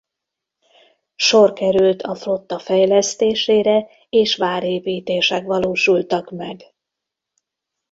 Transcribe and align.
Sor 1.15 1.53
került 1.53 2.01
a 2.01 2.15
flotta 2.15 2.59
fejlesztésére 2.59 3.87
és 4.09 4.35
várépítések 4.35 5.43
valósultak 5.45 6.31
meg. 6.31 6.61